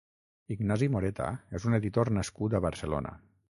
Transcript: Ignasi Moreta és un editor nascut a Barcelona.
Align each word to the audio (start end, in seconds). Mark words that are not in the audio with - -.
Ignasi 0.55 0.87
Moreta 0.95 1.27
és 1.61 1.69
un 1.71 1.79
editor 1.81 2.13
nascut 2.19 2.57
a 2.61 2.65
Barcelona. 2.69 3.17